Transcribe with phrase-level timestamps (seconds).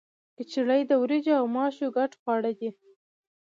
[0.37, 2.69] کچړي د وریجو او ماشو ګډ خواړه دي.